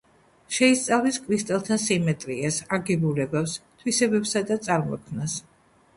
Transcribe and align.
შეისწავლის 0.55 1.19
კრისტალთა 1.27 1.77
სიმეტრიას, 1.83 2.57
აგებულებას, 2.79 3.55
თვისებებსა 3.83 4.43
და 4.53 4.59
წარმოქმნას. 4.69 5.37